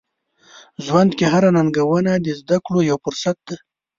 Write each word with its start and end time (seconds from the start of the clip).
ژوند 0.85 1.11
کې 1.17 1.25
هره 1.33 1.49
ننګونه 1.55 2.11
د 2.15 2.27
زده 2.39 2.57
کړو 2.65 2.79
یو 2.89 2.97
فرصت 3.05 3.37
دی. 3.47 3.57